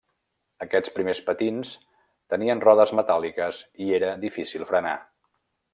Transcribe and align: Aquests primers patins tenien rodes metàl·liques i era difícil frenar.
Aquests 0.65 0.93
primers 0.95 1.21
patins 1.27 1.73
tenien 2.35 2.65
rodes 2.67 2.97
metàl·liques 3.01 3.63
i 3.87 3.95
era 3.99 4.13
difícil 4.29 4.71
frenar. 4.73 5.01